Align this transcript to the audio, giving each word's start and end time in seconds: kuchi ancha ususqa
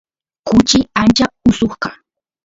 kuchi 0.47 0.79
ancha 1.01 1.25
ususqa 1.49 1.89